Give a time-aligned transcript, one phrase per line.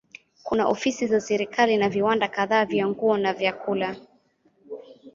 [0.43, 3.95] Kuna ofisi za serikali na viwanda kadhaa vya nguo na vyakula.